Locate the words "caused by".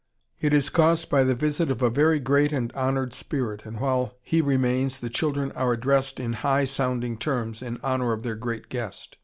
0.71-1.23